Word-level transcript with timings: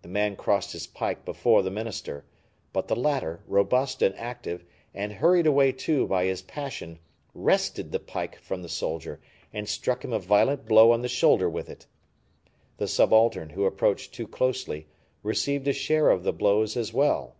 The 0.00 0.08
man 0.08 0.34
crossed 0.34 0.72
his 0.72 0.88
pike 0.88 1.24
before 1.24 1.62
the 1.62 1.70
minister; 1.70 2.24
but 2.72 2.88
the 2.88 2.96
latter, 2.96 3.44
robust 3.46 4.02
and 4.02 4.12
active, 4.16 4.64
and 4.92 5.12
hurried 5.12 5.46
away, 5.46 5.70
too, 5.70 6.04
by 6.08 6.24
his 6.24 6.42
passion, 6.42 6.98
wrested 7.32 7.92
the 7.92 8.00
pike 8.00 8.40
from 8.40 8.62
the 8.62 8.68
soldier 8.68 9.20
and 9.52 9.68
struck 9.68 10.04
him 10.04 10.12
a 10.12 10.18
violent 10.18 10.66
blow 10.66 10.90
on 10.90 11.02
the 11.02 11.08
shoulder 11.08 11.48
with 11.48 11.68
it. 11.70 11.86
The 12.78 12.88
subaltern, 12.88 13.50
who 13.50 13.64
approached 13.64 14.12
too 14.12 14.26
closely, 14.26 14.88
received 15.22 15.68
a 15.68 15.72
share 15.72 16.10
of 16.10 16.24
the 16.24 16.32
blows 16.32 16.76
as 16.76 16.92
well. 16.92 17.36